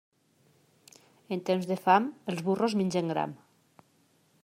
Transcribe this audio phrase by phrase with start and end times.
[1.35, 3.41] En temps de fam, els burros mengen gram.